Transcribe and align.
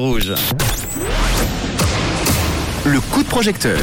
Rouge. 0.00 0.32
Le 2.84 3.00
coup 3.00 3.24
de 3.24 3.28
projecteur. 3.28 3.80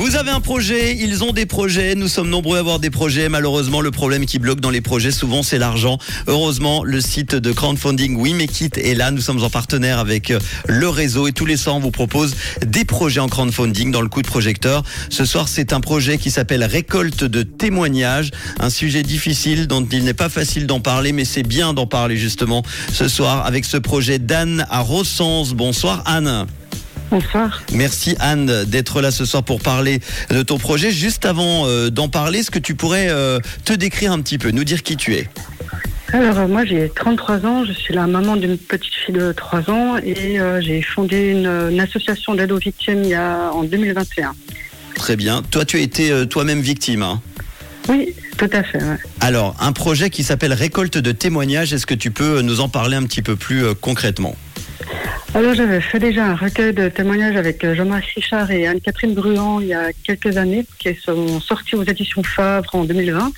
Vous 0.00 0.16
avez 0.16 0.30
un 0.30 0.40
projet, 0.40 0.96
ils 0.96 1.24
ont 1.24 1.32
des 1.32 1.44
projets, 1.44 1.94
nous 1.94 2.08
sommes 2.08 2.30
nombreux 2.30 2.56
à 2.56 2.60
avoir 2.60 2.78
des 2.78 2.88
projets. 2.88 3.28
Malheureusement, 3.28 3.82
le 3.82 3.90
problème 3.90 4.24
qui 4.24 4.38
bloque 4.38 4.58
dans 4.58 4.70
les 4.70 4.80
projets, 4.80 5.10
souvent, 5.10 5.42
c'est 5.42 5.58
l'argent. 5.58 5.98
Heureusement, 6.26 6.84
le 6.84 7.02
site 7.02 7.34
de 7.34 7.52
crowdfunding 7.52 8.16
We 8.16 8.32
Make 8.32 8.62
It 8.62 8.78
est 8.78 8.94
là. 8.94 9.10
Nous 9.10 9.20
sommes 9.20 9.44
en 9.44 9.50
partenaire 9.50 9.98
avec 9.98 10.30
euh, 10.30 10.38
le 10.66 10.88
réseau 10.88 11.28
et 11.28 11.32
tous 11.32 11.44
les 11.44 11.58
soirs, 11.58 11.76
on 11.76 11.80
vous 11.80 11.90
propose 11.90 12.34
des 12.64 12.86
projets 12.86 13.20
en 13.20 13.28
crowdfunding 13.28 13.90
dans 13.90 14.00
le 14.00 14.08
coup 14.08 14.22
de 14.22 14.26
projecteur. 14.26 14.84
Ce 15.10 15.26
soir, 15.26 15.48
c'est 15.48 15.74
un 15.74 15.80
projet 15.80 16.16
qui 16.16 16.30
s'appelle 16.30 16.64
Récolte 16.64 17.24
de 17.24 17.42
témoignages. 17.42 18.30
Un 18.58 18.70
sujet 18.70 19.02
difficile 19.02 19.66
dont 19.66 19.86
il 19.92 20.04
n'est 20.04 20.14
pas 20.14 20.30
facile 20.30 20.66
d'en 20.66 20.80
parler, 20.80 21.12
mais 21.12 21.26
c'est 21.26 21.42
bien 21.42 21.74
d'en 21.74 21.86
parler 21.86 22.16
justement 22.16 22.62
ce 22.90 23.06
soir 23.06 23.44
avec 23.44 23.66
ce 23.66 23.76
projet 23.76 24.18
d'Anne 24.18 24.64
à 24.70 24.80
Rossens. 24.80 25.52
Bonsoir 25.52 26.02
Anne. 26.06 26.46
Bonsoir. 27.10 27.62
Merci 27.72 28.16
Anne 28.20 28.64
d'être 28.66 29.00
là 29.00 29.10
ce 29.10 29.24
soir 29.24 29.42
pour 29.42 29.60
parler 29.60 30.00
de 30.30 30.42
ton 30.42 30.58
projet. 30.58 30.92
Juste 30.92 31.26
avant 31.26 31.66
euh, 31.66 31.90
d'en 31.90 32.08
parler, 32.08 32.40
est-ce 32.40 32.50
que 32.52 32.58
tu 32.60 32.74
pourrais 32.76 33.08
euh, 33.10 33.40
te 33.64 33.72
décrire 33.72 34.12
un 34.12 34.20
petit 34.20 34.38
peu, 34.38 34.50
nous 34.52 34.62
dire 34.64 34.82
qui 34.84 34.96
tu 34.96 35.14
es? 35.14 35.28
Alors 36.12 36.38
euh, 36.38 36.46
moi 36.46 36.64
j'ai 36.64 36.88
33 36.94 37.46
ans, 37.46 37.64
je 37.64 37.72
suis 37.72 37.94
la 37.94 38.06
maman 38.06 38.36
d'une 38.36 38.56
petite 38.58 38.94
fille 38.94 39.14
de 39.14 39.32
3 39.32 39.70
ans 39.70 39.96
et 39.98 40.38
j'ai 40.60 40.82
fondé 40.82 41.30
une, 41.30 41.46
une 41.72 41.80
association 41.80 42.34
d'aide 42.34 42.52
aux 42.52 42.58
victimes 42.58 43.02
il 43.02 43.10
y 43.10 43.14
a, 43.14 43.50
en 43.52 43.64
2021. 43.64 44.32
Très 44.94 45.16
bien. 45.16 45.42
Toi, 45.50 45.64
tu 45.64 45.78
as 45.78 45.80
été 45.80 46.26
toi-même 46.28 46.60
victime. 46.60 47.02
hein? 47.02 47.20
Oui, 47.88 48.14
tout 48.36 48.50
à 48.52 48.62
fait. 48.62 48.78
ouais. 48.78 48.98
Alors, 49.20 49.56
un 49.58 49.72
projet 49.72 50.10
qui 50.10 50.22
s'appelle 50.24 50.52
Récolte 50.52 50.98
de 50.98 51.10
témoignages, 51.12 51.72
est-ce 51.72 51.86
que 51.86 51.94
tu 51.94 52.10
peux 52.10 52.42
nous 52.42 52.60
en 52.60 52.68
parler 52.68 52.96
un 52.96 53.04
petit 53.04 53.22
peu 53.22 53.34
plus 53.34 53.74
concrètement? 53.80 54.36
Alors 55.32 55.54
j'avais 55.54 55.80
fait 55.80 56.00
déjà 56.00 56.26
un 56.26 56.34
recueil 56.34 56.74
de 56.74 56.88
témoignages 56.88 57.36
avec 57.36 57.62
euh, 57.62 57.76
Jean-Marc 57.76 58.04
Richard 58.16 58.50
et 58.50 58.66
Anne-Catherine 58.66 59.14
Bruand 59.14 59.60
il 59.60 59.68
y 59.68 59.74
a 59.74 59.92
quelques 59.92 60.36
années 60.36 60.66
qui 60.80 60.92
sont 60.96 61.38
sortis 61.38 61.76
aux 61.76 61.84
éditions 61.84 62.24
Favre 62.24 62.74
en 62.74 62.82
2020. 62.82 63.30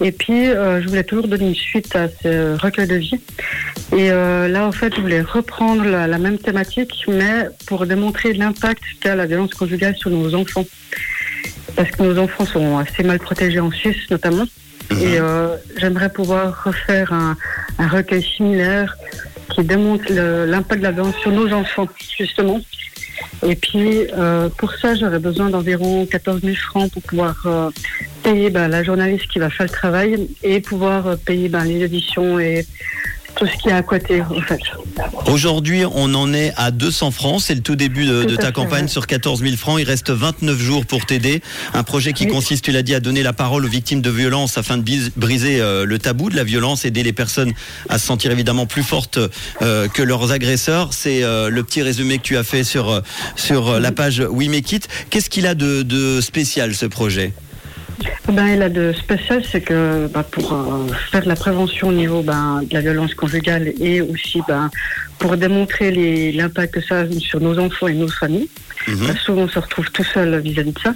Et 0.00 0.10
puis 0.10 0.48
euh, 0.48 0.82
je 0.82 0.88
voulais 0.88 1.04
toujours 1.04 1.28
donner 1.28 1.46
une 1.46 1.54
suite 1.54 1.94
à 1.94 2.08
ce 2.08 2.60
recueil 2.60 2.88
de 2.88 2.96
vie. 2.96 3.20
Et 3.92 4.10
euh, 4.10 4.48
là 4.48 4.66
en 4.66 4.72
fait 4.72 4.96
je 4.96 5.00
voulais 5.00 5.20
reprendre 5.20 5.84
la, 5.84 6.08
la 6.08 6.18
même 6.18 6.38
thématique 6.38 7.04
mais 7.06 7.50
pour 7.68 7.86
démontrer 7.86 8.32
l'impact 8.32 8.82
qu'a 8.98 9.14
la 9.14 9.26
violence 9.26 9.54
conjugale 9.54 9.96
sur 9.96 10.10
nos 10.10 10.34
enfants. 10.34 10.64
Parce 11.76 11.90
que 11.92 12.02
nos 12.02 12.18
enfants 12.18 12.46
sont 12.46 12.78
assez 12.78 13.04
mal 13.04 13.20
protégés 13.20 13.60
en 13.60 13.70
Suisse 13.70 14.10
notamment. 14.10 14.46
Et 14.90 15.20
euh, 15.20 15.56
j'aimerais 15.76 16.10
pouvoir 16.12 16.64
refaire 16.64 17.12
un, 17.12 17.36
un 17.78 17.86
recueil 17.86 18.24
similaire 18.24 18.96
qui 19.56 19.64
démontre 19.64 20.12
l'impact 20.12 20.80
de 20.80 20.86
la 20.86 20.92
violence 20.92 21.16
sur 21.16 21.32
nos 21.32 21.50
enfants, 21.52 21.88
justement. 22.18 22.60
Et 23.46 23.56
puis, 23.56 24.06
euh, 24.12 24.50
pour 24.50 24.72
ça, 24.74 24.94
j'aurais 24.94 25.18
besoin 25.18 25.48
d'environ 25.48 26.04
14 26.04 26.42
000 26.42 26.54
francs 26.54 26.92
pour 26.92 27.02
pouvoir 27.02 27.36
euh, 27.46 27.70
payer 28.22 28.50
ben, 28.50 28.68
la 28.68 28.82
journaliste 28.82 29.26
qui 29.28 29.38
va 29.38 29.48
faire 29.48 29.66
le 29.66 29.72
travail 29.72 30.28
et 30.42 30.60
pouvoir 30.60 31.06
euh, 31.06 31.16
payer 31.16 31.48
ben, 31.48 31.64
les 31.64 31.82
éditions 31.82 32.38
et 32.38 32.66
tout 33.36 33.46
ce 33.46 33.56
qui 33.62 33.68
est 33.68 33.72
à 33.72 33.82
côté, 33.82 34.22
en 34.22 34.40
fait. 34.40 34.60
Aujourd'hui, 35.26 35.84
on 35.84 36.14
en 36.14 36.32
est 36.32 36.52
à 36.56 36.70
200 36.70 37.10
francs. 37.10 37.40
C'est 37.42 37.54
le 37.54 37.60
tout 37.60 37.76
début 37.76 38.06
de, 38.06 38.22
Tout 38.22 38.30
de 38.30 38.34
à 38.34 38.36
ta 38.38 38.46
fait, 38.46 38.52
campagne 38.52 38.82
ouais. 38.84 38.88
sur 38.88 39.06
14 39.06 39.42
000 39.42 39.56
francs. 39.56 39.78
Il 39.80 39.86
reste 39.86 40.10
29 40.10 40.58
jours 40.58 40.86
pour 40.86 41.04
t'aider. 41.04 41.42
Un 41.74 41.82
projet 41.82 42.12
qui 42.12 42.24
Oui. 42.24 42.30
consiste, 42.32 42.64
tu 42.64 42.72
l'as 42.72 42.82
dit, 42.82 42.94
à 42.94 43.00
donner 43.00 43.22
la 43.22 43.32
parole 43.32 43.64
aux 43.64 43.68
victimes 43.68 44.00
de 44.00 44.10
violences 44.10 44.56
afin 44.58 44.78
de 44.78 44.84
briser 45.16 45.60
euh, 45.60 45.84
le 45.84 45.98
tabou 45.98 46.30
de 46.30 46.36
la 46.36 46.44
violence, 46.44 46.84
aider 46.84 47.02
les 47.02 47.12
personnes 47.12 47.52
à 47.88 47.98
se 47.98 48.06
sentir 48.06 48.30
évidemment 48.30 48.66
plus 48.66 48.82
fortes 48.82 49.18
euh, 49.62 49.88
que 49.88 50.02
leurs 50.02 50.32
agresseurs. 50.32 50.92
C'est 50.94 51.22
euh, 51.22 51.50
le 51.50 51.62
petit 51.62 51.82
résumé 51.82 52.18
que 52.18 52.22
tu 52.22 52.36
as 52.36 52.44
fait 52.44 52.64
sur, 52.64 53.02
sur 53.36 53.78
la 53.78 53.92
page 53.92 54.22
We 54.30 54.48
Make 54.48 54.72
It. 54.72 54.88
Qu'est-ce 55.10 55.28
qu'il 55.30 55.46
a 55.46 55.54
de, 55.54 55.82
de 55.82 56.20
spécial, 56.20 56.74
ce 56.74 56.86
projet? 56.86 57.32
Ben, 58.28 58.48
il 58.48 58.62
a 58.62 58.68
de 58.68 58.92
spécial, 58.92 59.42
c'est 59.50 59.60
que 59.60 60.08
ben, 60.08 60.22
pour 60.22 60.52
euh, 60.52 60.86
faire 61.10 61.22
de 61.22 61.28
la 61.28 61.36
prévention 61.36 61.88
au 61.88 61.92
niveau 61.92 62.22
ben, 62.22 62.62
de 62.68 62.74
la 62.74 62.80
violence 62.80 63.14
conjugale 63.14 63.72
et 63.80 64.00
aussi 64.00 64.42
ben, 64.46 64.70
pour 65.18 65.36
démontrer 65.36 66.32
l'impact 66.32 66.74
que 66.74 66.80
ça 66.80 67.00
a 67.00 67.10
sur 67.18 67.40
nos 67.40 67.58
enfants 67.58 67.88
et 67.88 67.94
nos 67.94 68.08
familles. 68.08 68.48
Mhm. 68.88 69.06
Ben, 69.06 69.16
souvent, 69.16 69.42
on 69.42 69.48
se 69.48 69.58
retrouve 69.58 69.90
tout 69.90 70.04
seul 70.04 70.38
vis-à-vis 70.40 70.72
de 70.72 70.78
ça. 70.78 70.94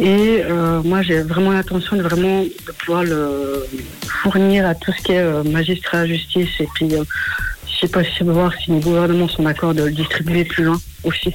Et 0.00 0.42
euh, 0.44 0.82
moi, 0.82 1.02
j'ai 1.02 1.20
vraiment 1.20 1.52
l'intention 1.52 1.96
de 1.96 2.02
vraiment 2.02 2.42
de 2.42 2.72
pouvoir 2.78 3.04
le 3.04 3.66
fournir 4.22 4.66
à 4.66 4.74
tout 4.74 4.92
ce 4.92 5.02
qui 5.02 5.12
est 5.12 5.18
euh, 5.18 5.42
magistrat, 5.42 6.06
justice, 6.06 6.60
et 6.60 6.68
puis 6.74 6.94
euh, 6.94 7.04
c'est 7.82 7.90
possible, 7.90 8.30
voir 8.32 8.52
si 8.64 8.70
les 8.70 8.80
gouvernements 8.80 9.28
sont 9.28 9.42
d'accord 9.42 9.74
de 9.74 9.82
le 9.82 9.90
distribuer 9.90 10.44
plus 10.44 10.64
loin 10.64 10.80
aussi. 11.04 11.32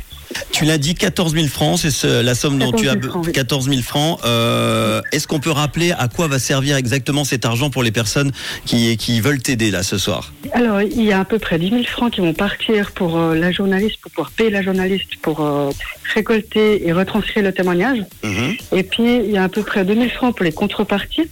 Tu 0.52 0.66
l'as 0.66 0.78
dit, 0.78 0.94
14 0.94 1.34
000 1.34 1.48
francs, 1.48 1.80
c'est 1.80 1.92
ce- 1.92 2.22
la 2.22 2.36
somme 2.36 2.58
dont 2.60 2.72
14 2.72 2.82
tu 2.82 2.90
as 2.90 2.94
000 2.94 3.02
be- 3.04 3.10
francs, 3.10 3.26
oui. 3.28 3.32
14 3.34 3.70
000 3.70 3.82
francs. 3.82 4.20
Euh, 4.26 5.02
Est-ce 5.14 5.26
qu'on 5.28 5.40
peut 5.40 5.52
rappeler 5.52 5.92
à 5.98 6.08
quoi 6.10 6.28
va 6.28 6.38
servir 6.40 6.76
exactement 6.76 7.24
cet 7.24 7.46
argent 7.46 7.70
pour 7.70 7.82
les 7.84 7.92
personnes 7.92 8.32
qui, 8.66 8.96
qui 8.98 9.22
veulent 9.22 9.42
t'aider 9.42 9.72
là 9.72 9.84
ce 9.84 9.98
soir? 9.98 10.34
Alors, 10.54 10.82
il 10.82 11.02
y 11.04 11.12
a 11.14 11.20
à 11.22 11.26
peu 11.26 11.40
près 11.40 11.58
10 11.60 11.70
000 11.70 11.84
francs 11.84 12.12
qui 12.14 12.22
vont 12.22 12.34
partir 12.34 12.92
pour 12.92 13.18
euh, 13.18 13.36
la 13.36 13.52
journaliste, 13.52 13.98
pour 14.02 14.12
pouvoir 14.12 14.32
payer 14.32 14.50
la 14.50 14.62
journaliste, 14.62 15.16
pour 15.22 15.40
euh, 15.42 15.70
récolter 16.14 16.86
et 16.88 16.92
retranscrire 16.94 17.44
le 17.44 17.54
témoignage. 17.54 18.00
Mhm. 18.24 18.56
Et 18.74 18.84
puis, 18.84 19.18
il 19.24 19.32
y 19.32 19.38
a 19.38 19.44
à 19.44 19.50
peu 19.50 19.64
près 19.64 19.86
2 19.86 19.94
000 19.96 20.10
francs 20.10 20.36
pour 20.36 20.44
les 20.46 20.52
contreparties, 20.52 21.30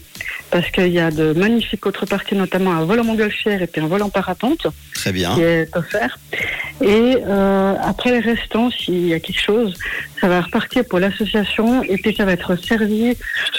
parce 0.51 0.69
qu'il 0.71 0.87
y 0.87 0.99
a 0.99 1.11
de 1.11 1.33
magnifiques 1.33 1.81
contreparties, 1.81 2.35
notamment 2.35 2.71
un 2.71 2.85
vol 2.85 2.99
en 2.99 3.03
montgolfière 3.03 3.61
et 3.61 3.67
puis 3.67 3.81
un 3.81 3.87
vol 3.87 4.01
en 4.01 4.09
parapente 4.09 4.67
Très 4.93 5.11
bien. 5.11 5.33
qui 5.35 5.41
est 5.41 5.75
offert. 5.75 6.17
Et 6.81 7.17
euh, 7.27 7.73
après 7.83 8.11
les 8.11 8.19
restants, 8.19 8.69
s'il 8.71 9.07
y 9.07 9.13
a 9.13 9.19
quelque 9.19 9.41
chose, 9.41 9.73
ça 10.19 10.27
va 10.27 10.41
repartir 10.41 10.83
pour 10.85 10.99
l'association 10.99 11.83
et 11.83 11.97
puis 11.97 12.15
ça 12.15 12.25
va 12.25 12.33
être 12.33 12.55
servi 12.55 13.15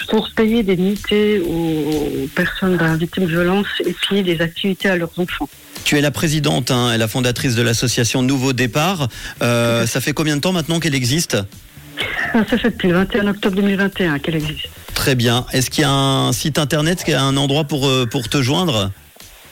pour 0.08 0.30
payer 0.36 0.62
des 0.62 0.76
nuitées 0.76 1.40
aux 1.40 2.28
personnes 2.34 2.76
ben, 2.76 2.96
victimes 2.96 3.24
de 3.24 3.30
violences 3.30 3.66
et 3.86 3.92
puis 3.92 4.22
des 4.22 4.40
activités 4.40 4.88
à 4.88 4.96
leurs 4.96 5.18
enfants. 5.18 5.48
Tu 5.84 5.96
es 5.96 6.00
la 6.00 6.10
présidente 6.10 6.70
hein, 6.70 6.92
et 6.92 6.98
la 6.98 7.08
fondatrice 7.08 7.54
de 7.54 7.62
l'association 7.62 8.22
Nouveau 8.22 8.52
Départ. 8.52 9.08
Euh, 9.42 9.86
ça 9.86 10.00
fait 10.00 10.12
combien 10.12 10.36
de 10.36 10.40
temps 10.40 10.52
maintenant 10.52 10.80
qu'elle 10.80 10.94
existe? 10.94 11.36
Ah, 12.34 12.44
Ça 12.50 12.58
fait 12.58 12.70
depuis 12.70 12.88
le 12.88 12.94
21 12.94 13.28
octobre 13.28 13.56
2021 13.56 14.18
qu'elle 14.18 14.36
existe. 14.36 14.68
Très 15.06 15.14
bien. 15.14 15.46
Est-ce 15.52 15.70
qu'il 15.70 15.82
y 15.82 15.84
a 15.84 15.92
un 15.92 16.32
site 16.32 16.58
internet, 16.58 17.04
qu'il 17.04 17.12
y 17.12 17.16
a 17.16 17.22
un 17.22 17.36
endroit 17.36 17.62
pour, 17.62 17.86
euh, 17.86 18.06
pour 18.06 18.28
te 18.28 18.42
joindre? 18.42 18.90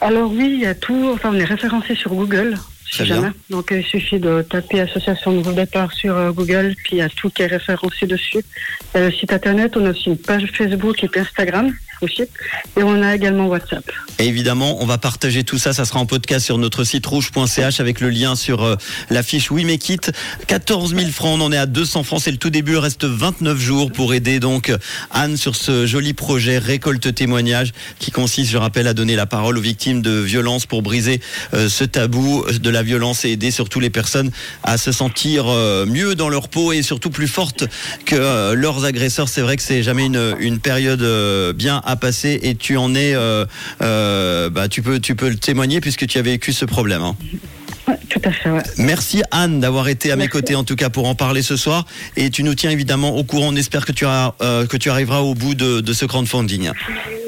Alors 0.00 0.28
oui, 0.32 0.50
il 0.52 0.58
y 0.58 0.66
a 0.66 0.74
tout, 0.74 1.12
enfin 1.14 1.30
on 1.32 1.38
est 1.38 1.44
référencé 1.44 1.94
sur 1.94 2.12
Google, 2.12 2.58
si 2.90 3.04
bien. 3.04 3.14
jamais. 3.14 3.28
Donc 3.50 3.68
il 3.70 3.84
suffit 3.84 4.18
de 4.18 4.42
taper 4.42 4.80
Association 4.80 5.30
Nouveau 5.30 5.52
Départ 5.52 5.92
sur 5.92 6.16
euh, 6.16 6.32
Google, 6.32 6.74
puis 6.82 6.96
il 6.96 6.98
y 6.98 7.02
a 7.02 7.08
tout 7.08 7.30
qui 7.30 7.42
est 7.42 7.46
référencé 7.46 8.08
dessus. 8.08 8.44
Il 8.96 9.00
y 9.00 9.04
a 9.04 9.06
le 9.06 9.12
site 9.14 9.32
internet, 9.32 9.76
on 9.76 9.86
a 9.86 9.90
aussi 9.90 10.06
une 10.08 10.18
page 10.18 10.44
Facebook 10.52 11.04
et 11.04 11.06
puis 11.06 11.20
Instagram 11.20 11.72
Et 12.76 12.82
on 12.82 13.02
a 13.02 13.14
également 13.14 13.46
WhatsApp. 13.46 13.84
Évidemment, 14.18 14.82
on 14.82 14.86
va 14.86 14.98
partager 14.98 15.44
tout 15.44 15.58
ça. 15.58 15.72
Ça 15.72 15.84
sera 15.84 16.00
en 16.00 16.06
podcast 16.06 16.44
sur 16.44 16.58
notre 16.58 16.84
site 16.84 17.06
rouge.ch 17.06 17.80
avec 17.80 18.00
le 18.00 18.10
lien 18.10 18.36
sur 18.36 18.62
euh, 18.62 18.76
la 19.10 19.22
fiche 19.22 19.50
We 19.50 19.64
Make 19.64 19.88
It. 19.88 20.12
14 20.46 20.94
000 20.94 21.10
francs, 21.10 21.38
on 21.40 21.44
en 21.44 21.52
est 21.52 21.56
à 21.56 21.66
200 21.66 22.04
francs. 22.04 22.20
C'est 22.22 22.30
le 22.30 22.36
tout 22.36 22.50
début. 22.50 22.72
Il 22.72 22.78
reste 22.78 23.04
29 23.04 23.58
jours 23.58 23.92
pour 23.92 24.14
aider 24.14 24.40
donc 24.40 24.72
Anne 25.10 25.36
sur 25.36 25.56
ce 25.56 25.86
joli 25.86 26.12
projet 26.12 26.58
récolte 26.58 27.14
témoignage 27.14 27.72
qui 27.98 28.10
consiste, 28.10 28.50
je 28.50 28.56
rappelle, 28.56 28.86
à 28.86 28.94
donner 28.94 29.16
la 29.16 29.26
parole 29.26 29.58
aux 29.58 29.60
victimes 29.62 30.02
de 30.02 30.20
violences 30.20 30.66
pour 30.66 30.82
briser 30.82 31.20
euh, 31.54 31.68
ce 31.68 31.84
tabou 31.84 32.44
de 32.50 32.70
la 32.70 32.82
violence 32.82 33.24
et 33.24 33.30
aider 33.30 33.50
surtout 33.50 33.80
les 33.80 33.90
personnes 33.90 34.30
à 34.62 34.78
se 34.78 34.92
sentir 34.92 35.46
euh, 35.48 35.86
mieux 35.86 36.14
dans 36.14 36.28
leur 36.28 36.48
peau 36.48 36.72
et 36.72 36.82
surtout 36.82 37.10
plus 37.10 37.28
fortes 37.28 37.64
que 38.04 38.16
euh, 38.16 38.54
leurs 38.54 38.84
agresseurs. 38.84 39.28
C'est 39.28 39.40
vrai 39.40 39.56
que 39.56 39.62
c'est 39.62 39.82
jamais 39.82 40.06
une, 40.06 40.36
une 40.38 40.58
période 40.58 41.04
bien 41.54 41.80
à 41.94 41.96
passer 41.96 42.38
et 42.42 42.54
tu 42.54 42.76
en 42.76 42.94
es, 42.94 43.14
euh, 43.14 43.46
euh, 43.82 44.50
bah, 44.50 44.68
tu 44.68 44.82
peux, 44.82 45.00
tu 45.00 45.14
peux 45.14 45.28
le 45.28 45.36
témoigner 45.36 45.80
puisque 45.80 46.06
tu 46.06 46.18
as 46.18 46.22
vécu 46.22 46.52
ce 46.52 46.64
problème. 46.64 47.02
hein. 47.02 47.16
Ouais, 47.86 47.98
tout 48.08 48.20
à 48.24 48.32
fait, 48.32 48.50
ouais. 48.50 48.62
Merci 48.78 49.22
Anne 49.30 49.60
d'avoir 49.60 49.88
été 49.88 50.10
à 50.10 50.16
mes 50.16 50.28
côtés 50.28 50.54
en 50.54 50.64
tout 50.64 50.74
cas 50.74 50.88
pour 50.88 51.06
en 51.06 51.14
parler 51.14 51.42
ce 51.42 51.56
soir 51.56 51.84
et 52.16 52.30
tu 52.30 52.42
nous 52.42 52.54
tiens 52.54 52.70
évidemment 52.70 53.14
au 53.16 53.24
courant. 53.24 53.48
On 53.52 53.56
espère 53.56 53.84
que 53.84 53.92
tu, 53.92 54.06
as, 54.06 54.32
euh, 54.40 54.66
que 54.66 54.78
tu 54.78 54.88
arriveras 54.88 55.20
au 55.20 55.34
bout 55.34 55.54
de, 55.54 55.80
de 55.80 55.92
ce 55.92 56.06
crowdfunding. 56.06 56.70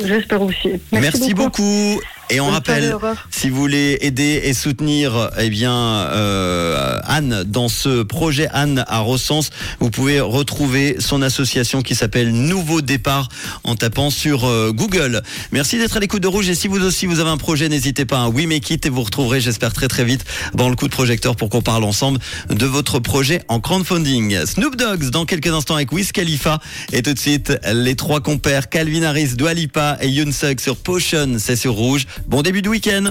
J'espère 0.05 0.41
aussi. 0.41 0.71
Merci, 0.93 1.35
beaucoup. 1.35 2.01
Et 2.29 2.41
on 2.41 2.51
rappelle, 2.51 2.97
si 3.31 3.51
vous 3.51 3.57
voulez 3.57 3.99
aider 4.01 4.41
et 4.45 4.53
soutenir 4.53 5.31
eh 5.39 5.49
bien 5.49 5.73
euh, 5.73 6.99
Anne 7.05 7.45
dans 7.47 7.69
ce 7.69 8.03
projet 8.03 8.49
Anne 8.53 8.85
à 8.89 8.99
Rossens, 8.99 9.51
vous 9.79 9.91
pouvez 9.91 10.21
retrouver 10.21 10.97
son 10.99 11.23
association 11.23 11.83
qui 11.83 11.95
s'appelle 11.95 12.33
Nouveau 12.33 12.81
Départ 12.81 13.29
en 13.63 13.77
tapant 13.77 14.11
sur 14.11 14.45
euh, 14.45 14.73
Google. 14.73 15.23
Merci 15.53 15.79
d'être 15.79 15.97
à 15.97 16.01
l'écoute 16.01 16.23
de 16.23 16.27
Rouge 16.27 16.49
et 16.49 16.57
si 16.57 16.67
vous 16.67 16.85
aussi 16.85 17.07
vous 17.07 17.21
avez 17.21 17.31
un 17.31 17.37
projet, 17.37 17.69
n'hésitez 17.69 18.05
pas 18.05 18.23
à 18.25 18.29
We 18.29 18.47
Make 18.47 18.71
It 18.71 18.87
et 18.87 18.89
vous 18.89 19.03
retrouverez, 19.03 19.41
j'espère 19.41 19.73
très 19.73 19.87
très 19.87 20.05
vite 20.05 20.25
dans 20.53 20.69
le 20.69 20.75
coup 20.75 20.89
de 20.89 20.93
projecteur 20.93 21.37
pour 21.37 21.49
qu'on 21.49 21.63
parle 21.63 21.85
ensemble 21.85 22.19
de 22.51 22.67
votre 22.67 22.99
projet 22.99 23.43
en 23.47 23.61
crowdfunding. 23.61 24.47
Snoop 24.47 24.75
Dogs 24.75 25.11
dans 25.11 25.27
quelques 25.27 25.47
instants 25.47 25.77
avec 25.77 25.93
Wiz 25.93 26.11
Khalifa 26.11 26.59
et 26.93 27.03
tout 27.03 27.15
de 27.15 27.19
suite 27.21 27.53
les 27.73 27.95
trois 27.95 28.21
compères 28.21 28.69
Calvin 28.69 29.05
Harris, 29.05 29.35
Dua 29.37 29.55
Lipa 29.55 29.97
et 30.01 30.09
Yoon 30.09 30.33
Suk 30.33 30.61
sur 30.61 30.77
Potion, 30.77 31.37
c'est 31.39 31.57
sur 31.57 31.75
Rouge. 31.75 32.05
Bon 32.27 32.43
début 32.43 32.63
de 32.63 32.69
week-end 32.69 33.11